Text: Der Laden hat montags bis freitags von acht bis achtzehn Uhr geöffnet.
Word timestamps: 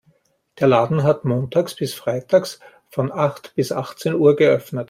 Der 0.57 0.67
Laden 0.67 1.03
hat 1.03 1.25
montags 1.25 1.75
bis 1.75 1.93
freitags 1.93 2.59
von 2.89 3.11
acht 3.11 3.53
bis 3.53 3.71
achtzehn 3.71 4.15
Uhr 4.15 4.35
geöffnet. 4.35 4.79